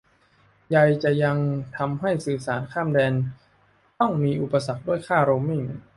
[0.69, 1.37] ใยจะยัง
[1.77, 3.13] ทำให้สื่อสารข้ามแดน
[3.99, 5.61] ต้องมีอุปสรรคด้วยค่าโรมมิ่ง